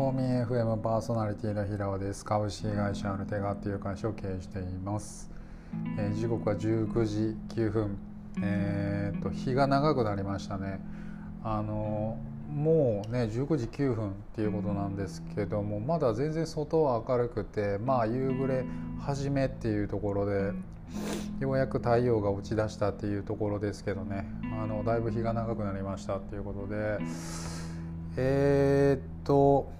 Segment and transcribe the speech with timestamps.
[0.00, 2.24] フォーミン FM パーソナリティの平尾です。
[2.24, 5.30] 株式会社アルテガっていう会社を経営しています、
[5.98, 7.98] えー、時刻は19時9分。
[8.42, 10.80] えー、っと日が長くなりましたね。
[11.44, 12.16] あの
[12.50, 18.64] もうね19時9分っていうことなんですけどもまだ全然外は明るくてまあ夕暮れ
[19.02, 20.52] 始めっていうところで
[21.40, 24.26] ようやく太陽が落ち出したっていうところですけどね。
[24.62, 27.00] あのだいぶ日が長くなりましたっていうことで
[28.16, 29.78] えー、っと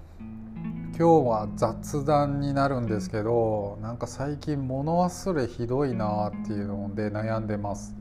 [0.97, 7.95] 今日は雑談になるんですけどなんか最近物忘れひどいなっていうので悩んでます。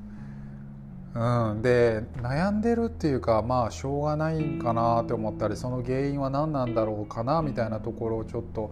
[1.15, 8.71] うん、で悩んでるっていうかまあしょうがないんかなって思ったりその原因は何なんだろうかなみたいなところをちょっと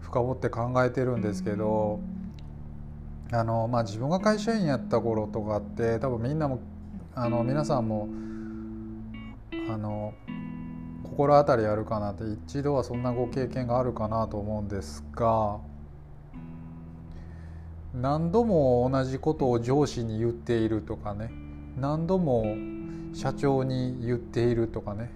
[0.00, 2.00] 深掘って考えてるんですけど
[3.32, 6.60] あの、まあ、自分が会社員やった頃とかって多分みんなも
[7.14, 8.08] あの皆さんも
[9.70, 10.12] あの
[11.20, 15.58] 心当たりあるかなって一度はそんなご経験があるかなと思うんですが
[17.92, 21.30] 何度も同じことを上司に言っているとかね
[21.76, 22.56] 何度も
[23.12, 25.10] 社長に言っているとかね。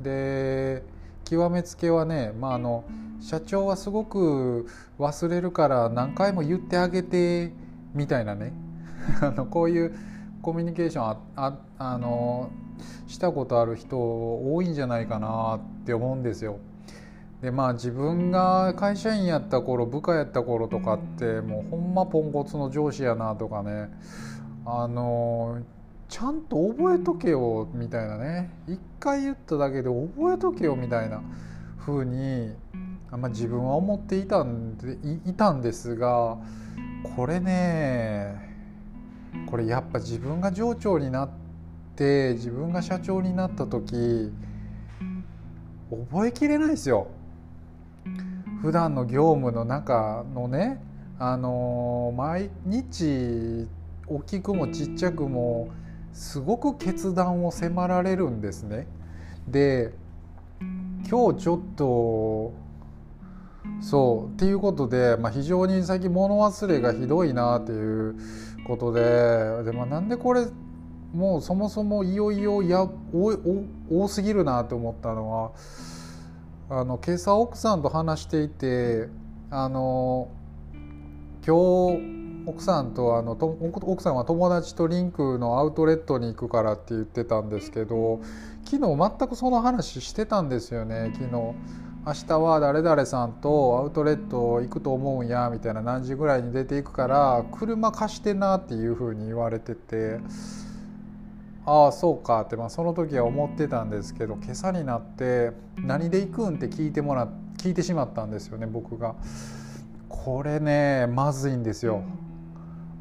[0.00, 0.84] で
[1.24, 2.84] 極めつけはね、まあ、あの
[3.20, 7.52] 社長はすごく忘れるから何回も言ってあげて
[7.94, 8.52] みたいなね。
[9.20, 9.94] あのこういう
[10.42, 12.50] コミュニケーションあああの
[13.06, 16.58] したことある人多いんじゃないかなって思うんですよ。
[17.42, 23.90] でまあ自分が会社員やった頃部下やった頃とかってもうほんまポンコツの上司やなとかね。
[24.66, 25.62] あの
[26.08, 28.50] ちゃんと覚えとけよみたいなね。
[28.66, 31.22] 一回言っただけで覚えとけよみたいな
[31.78, 32.54] 風に
[33.16, 36.36] まあ、自分は思っていたんでいたんですが
[37.16, 38.47] これね
[39.48, 41.30] これやっぱ自分が上長になっ
[41.96, 44.30] て自分が社長になった時
[45.90, 47.08] 覚えきれないですよ。
[48.60, 50.80] 普段の業務の中のね
[51.18, 53.66] あの毎日
[54.06, 55.70] 大きくもちっちゃくも
[56.12, 58.86] すごく決断を迫られるんですね。
[59.46, 59.92] で
[61.08, 62.52] 今日ちょっと
[63.80, 68.16] そうっていうことで、まあ、非常に最近物忘れがひどいなっていう
[68.68, 69.00] ことで
[69.64, 70.46] で、まあ、なんでこれ
[71.12, 72.86] もうそもそもいよいよや
[73.90, 75.52] 多すぎるなと思ったのは
[76.70, 79.08] あの今朝奥さんと話していて
[79.50, 80.28] あの
[81.46, 88.20] 今日奥さんとあのと奥さんは友達とリンクのアウトレットに行くからって言ってたんですけど
[88.64, 91.87] 昨日全くその話してたんですよね昨日。
[92.08, 100.18] 明日は誰々さんとアウトレット行くと思うんやみたいな何時ぐらいに出ていくから車貸してなっていうふうに言われてて
[101.66, 109.14] ああそうかって、まあ、その時は思ってたんですけど今朝になって何で行くんって聞いてもら聞いてしまったんですよね僕が。
[110.08, 112.02] これねまずいんですよ。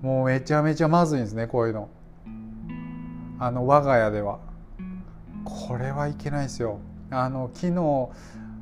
[0.01, 1.87] もうめちゃめちゃまずいんですねこういうの
[3.39, 4.39] あの我が家では
[5.45, 6.79] これはいけないですよ
[7.09, 8.09] あの昨日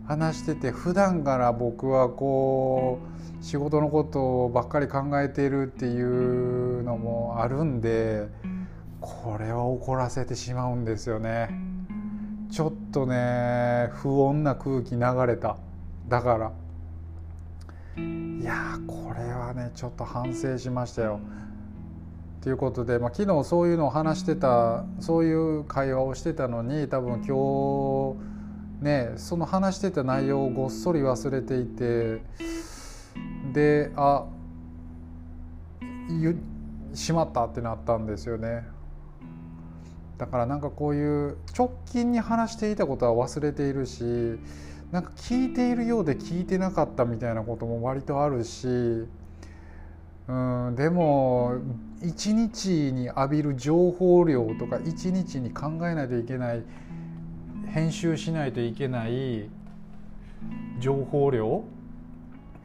[0.08, 3.00] 話してて普段から僕はこ
[3.42, 8.28] う仕事のことばっかり考えているっていうのもあるんで
[9.02, 11.50] これは怒らせてしまうんですよね。
[12.52, 15.58] ちょっとね不穏な空気流れた。
[16.08, 16.52] だから。
[17.98, 21.20] いやこれはねちょっと反省しましたよ。
[22.42, 28.35] ということで、まあ、昨日そういうのを話してたそういう会話をしてたのに多分今日
[28.82, 32.22] ねその話してた内容をごっそり忘れていて
[33.54, 34.26] であ
[36.94, 38.66] しまったってなったんですよね。
[40.18, 44.04] だからなんかこういう直近に話していたことは忘れているし
[44.92, 51.56] なんか聞いているようで聞いてなかったみたいなことも割とあるしうんでも
[52.02, 56.64] 一日に浴びる情報量とか一日に考えないといけない
[57.76, 59.50] 編集しないといけない
[60.80, 61.66] 情報量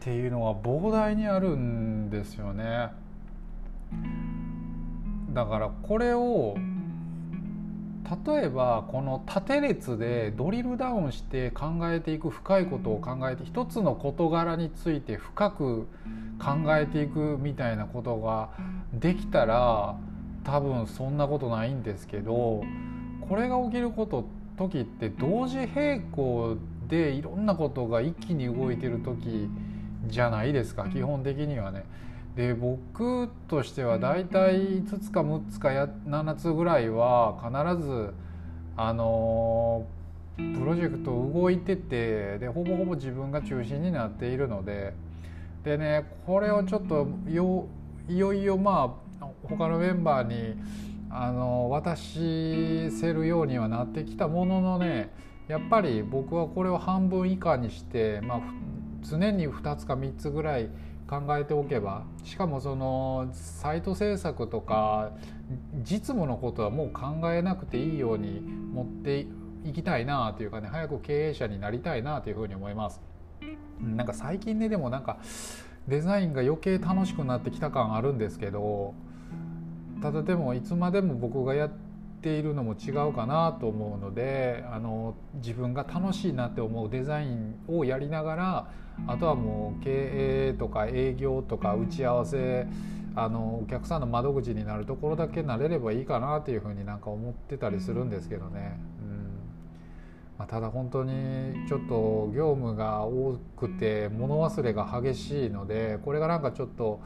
[0.00, 2.92] っていうのは膨大にあるんですよね。
[5.32, 6.56] だからこれを
[8.24, 15.88] 例えばこの縦列でドリルダウンして考えていく深いことを考えて一つの事柄について深く
[16.38, 18.50] 考えていくみたいなことが
[18.92, 19.96] できたら
[20.44, 22.62] 多分そんなことないんですけど
[23.28, 29.48] これが起きること時って同時並行でいろんなことが一気に動いてる時
[30.06, 31.84] じゃないですか基本的にはね。
[32.36, 38.14] で僕としては大体5つか6つか7つぐらいは必ず
[38.76, 39.86] あの
[40.36, 44.94] プロジェクト動いててでほぼほぼ自分が中心になっているので
[45.64, 47.66] でねこれをちょっとよ
[48.08, 50.54] いよいよまあ他のメンバーに
[51.10, 55.10] あの渡せるようにはなってきたもののね
[55.48, 58.40] やっぱり僕はこれを半分以下にして、まあ、
[59.02, 60.70] 常に2つか3つぐらい
[61.08, 65.10] 考えておけばしかもそのサイト制作とか
[65.82, 69.26] 実務のことはもう考えなくていいように持って
[69.64, 73.00] いきたいなというかね早く経営者になりたいなというふうに思います。
[73.80, 75.18] なんか最近ねでもなんか
[75.88, 78.94] デザインが余計楽しくなってきた感あるんですけど
[80.02, 81.70] ただでもいつまでも僕がやっ
[82.22, 88.70] ているのも違うかなと思うのであの自分が楽しいなって思うデザインをやりながら
[89.06, 92.66] あとはもう経営とか営業とか打ち合わせ
[93.16, 98.78] あのお客さんの窓口になるところだけなれればいいかなっていうふうになんか思ってたりするんですけどね。
[99.00, 99.20] うん
[100.38, 107.00] ま、ただ本当にちょっと業務が多くて物忘れが激しいのでこれがなんかちょっと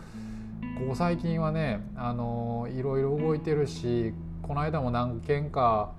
[0.79, 4.13] ここ最近はねあのいろいろ動いてるし
[4.43, 5.93] この間も何件か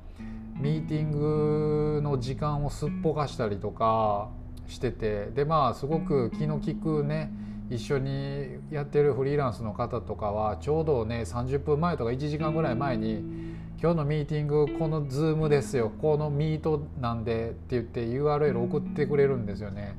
[0.59, 4.29] ミーティングの時間をすっぽかしたりとか
[4.67, 7.31] しててでまあすごく気の利くね
[7.69, 13.23] 一緒にやってるフリーランスの方とかはちょうどね30分前とか1時間ぐらい前に
[13.81, 19.95] 「今日のミーティングこの Zoom ですよこのミートなんで」って言って URL 送ってくれるんですよね。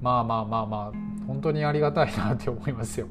[0.00, 3.08] まあまあまあまあ本当にありがたいなって思いますよ。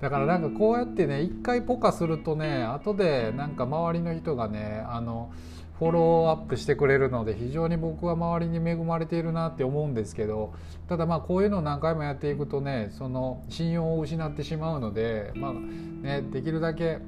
[0.00, 5.30] だからなんかこうやってね一回ポカするとね後でなんか周りの人がねあの
[5.78, 10.54] フォローアップしてくれるので非常に僕は周りに恵まれているなって思うんですけど
[10.88, 16.98] ただまあこういうのを何回もやっていくとねその信用を失ってしまうので、まあね、できるだけ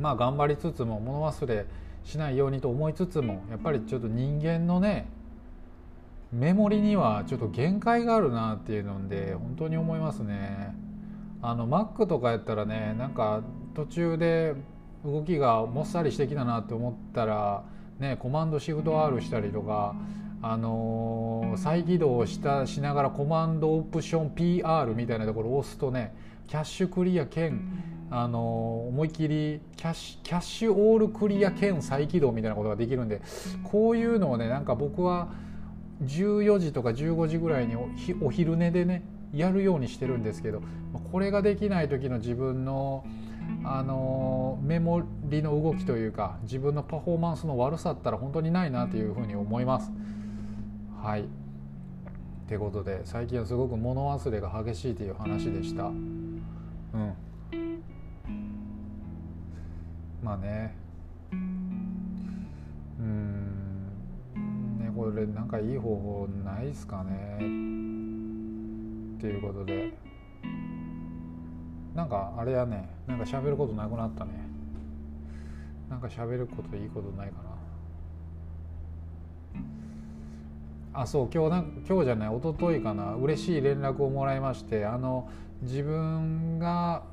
[0.00, 1.66] まあ頑張りつつも物忘れ
[2.04, 5.06] しないようにと思いつつもやっぱりちょっと人間のね
[6.32, 10.74] メモリにはちょっと限界があるなっていうので本当に思いますね。
[11.46, 13.42] あの Mac とかやったらねなんか
[13.74, 14.54] 途中で
[15.04, 17.64] 動きがもっさりしてきたなって思ったら、
[17.98, 19.94] ね、コマンドシフト R したりとか、
[20.40, 26.14] あのー、再起動したしながらコマンドオプション PR みたいなところを押すとね
[26.48, 27.60] キャッシュクリア兼、
[28.10, 33.20] あのー、思いっきりキャッシュキャッシュオールクリア兼再起動みたいなことができるんで
[33.64, 35.28] こういうのをねなんか僕は
[36.04, 37.76] 14時とか15時ぐらいに
[38.22, 39.02] お昼寝でね
[39.34, 40.62] やるようにしてるんですけど
[41.10, 43.04] これができない時の自分の
[43.62, 49.92] あのメモリの動きというか自分のパフォーマンスの悪さったら本当にないなというふうに思います。
[51.02, 51.26] はいっ
[52.46, 55.84] てことで最近はすごく物忘れが激しいという話でした。
[55.84, 57.14] うん。
[60.22, 60.74] まあね。
[61.32, 61.36] う
[63.02, 63.88] ん
[64.78, 67.83] ねこれなんかいい方法ないですかね。
[69.24, 69.90] っていうことで。
[71.94, 72.90] なんかあれやね。
[73.06, 74.32] なんか喋ることなくなったね。
[75.88, 77.34] なんか喋ることいいことないか
[80.92, 81.00] な。
[81.00, 81.30] あそう。
[81.32, 82.36] 今日な今日じゃない。
[82.36, 83.14] 一昨日かな。
[83.14, 85.30] 嬉しい連絡をもらいましてあの
[85.62, 87.04] 自分が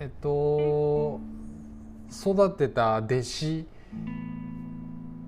[0.00, 1.20] えっと
[2.10, 3.68] 育てた弟子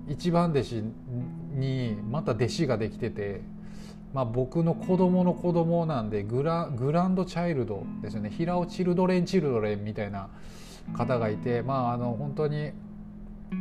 [0.09, 0.83] 一番弟子
[1.53, 3.41] にまた弟子ができてて
[4.13, 10.29] まあ、僕の子供の子供なんでグラグランドチャイルドですよね平尾チルドレンチルドレンみたいな
[10.95, 12.71] 方がいてまああの本当に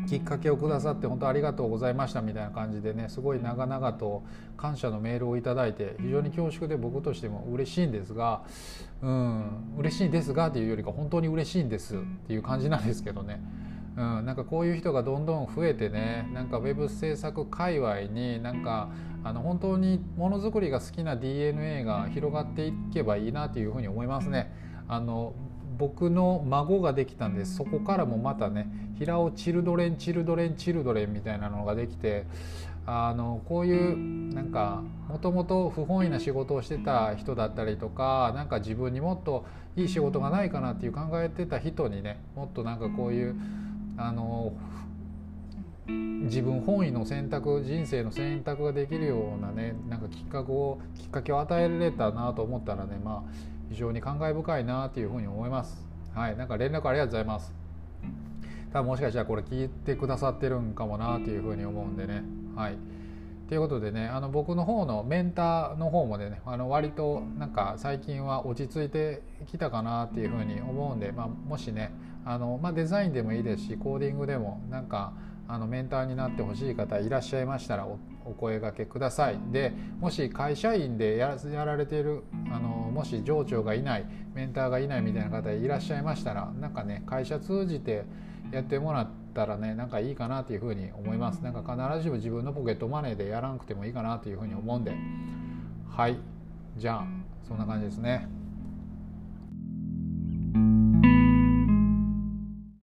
[0.08, 4.22] きっかけをくださって本当ありがとうございましたみたいな感じでねすごい長々と
[4.56, 8.42] 感謝のメールを頂いて非常に恐縮で僕としても嬉しいんですが
[9.02, 13.40] うん嬉しいですがっていうよりか本当に嬉しいんですっていう感じなんですけどね。
[13.96, 18.90] うん、なんかこういう人がどんどん増えてねなんかウェブ制作界隈になんか
[19.26, 24.52] あの本当にものづくりが好きな DNA が広がっていけばいいなというふうに思いますね。
[24.87, 25.35] あの
[25.78, 28.68] 僕の孫ができたんでそこからもまたね
[28.99, 32.25] 平尾チルドレンチルドレンチルドレンみたいなのができて
[32.87, 43.35] あのこういうなんかもともと不本意な仕事をしてた人だったりとかなんか自分にもっといい仕事がないかなっていう考えてた人にねもっとなんかこういう
[43.99, 44.52] あの
[45.88, 55.86] 自分本位の選択人生の選択ができるようなねなんかきっかけをきっかけを与えられたなと思ったらねまあ非常に感慨深いなというふうに思います。
[56.14, 56.36] はい。
[56.36, 57.52] なんか連絡ありがとうございます。
[58.72, 62.22] 多分もしかしたらこれ聞いてくださってるんかもなというふうに思うんでね。
[62.54, 62.78] はい。
[63.48, 71.92] ということでねあの僕の方のメンターの方もねあの割となんか最近は落ち着いてきたかなっていうふうに思うんで、まあ、もしね
[72.24, 75.12] あの、まあ、デザインでもいいですしコーディングでもなんか
[75.48, 77.86] あのメンターになってほしい方いらっしゃいましたら
[78.24, 79.38] お声がけください。
[79.52, 88.04] でもし会社員でやられているあのもし上長がいないメンターがいないみたいな方いらっしゃいましたらなんかね会社通じて
[88.50, 91.40] やってもらったらねなんかいいかなというふうに思います。
[91.40, 94.94] なんか必ずしも自分のポケットマネーでやらなくてもいいかなというふうに思うんで。
[95.88, 96.18] はい。
[96.76, 97.06] じゃあ
[97.46, 98.28] そんな感じですね。